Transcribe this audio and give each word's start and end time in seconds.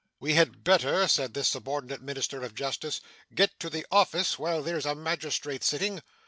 'We 0.19 0.33
had 0.33 0.63
better,' 0.63 1.07
said 1.07 1.35
this 1.35 1.49
subordinate 1.49 2.01
minister 2.01 2.41
of 2.41 2.55
justice, 2.55 3.01
'get 3.35 3.59
to 3.59 3.69
the 3.69 3.85
office 3.91 4.39
while 4.39 4.63
there's 4.63 4.87
a 4.87 4.95
magistrate 4.95 5.63
sitting. 5.63 6.01